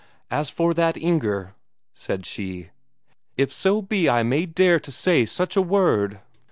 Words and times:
"As 0.31 0.49
for 0.49 0.73
that 0.73 0.97
Inger," 0.97 1.53
said 1.93 2.25
she, 2.25 2.71
"if 3.37 3.53
so 3.53 3.83
be 3.83 4.09
I 4.09 4.23
may 4.23 4.47
dare 4.47 4.79
to 4.79 4.91
say 4.91 5.25
such 5.25 5.55
a 5.55 5.61
word...." 5.61 6.19